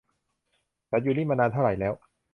[0.89, 1.93] ฉันอยู่นี่มานานเท่าไรแล้ว